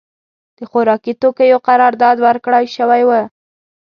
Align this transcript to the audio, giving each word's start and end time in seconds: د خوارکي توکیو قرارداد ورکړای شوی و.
د 0.57 0.59
خوارکي 0.69 1.13
توکیو 1.21 1.57
قرارداد 1.67 2.17
ورکړای 2.25 2.65
شوی 2.75 3.01
و. 3.07 3.11